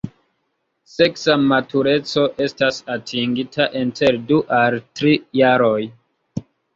Seksa 0.91 1.33
matureco 1.49 2.23
estas 2.45 2.79
atingita 2.93 3.67
inter 3.81 4.17
du 4.33 4.39
al 4.61 4.79
tri 5.01 5.13
jaroj. 5.41 5.83